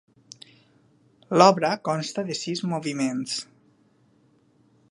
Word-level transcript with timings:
L'obra 1.35 1.69
consta 1.89 2.25
de 2.31 2.37
sis 2.39 2.63
moviments. 2.71 3.37